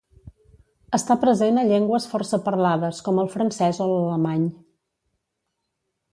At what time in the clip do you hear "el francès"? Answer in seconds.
3.25-3.83